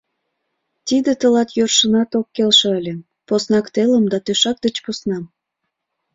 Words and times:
—Тиде 0.87 1.11
тылат 1.19 1.49
йӧршынат 1.57 2.11
ок 2.19 2.27
келше 2.35 2.69
ыле, 2.79 2.95
поснак 3.27 3.65
телым 3.75 4.05
да 4.11 4.17
тӧшак 4.25 4.57
деч 4.65 4.75
посна. 4.83 5.19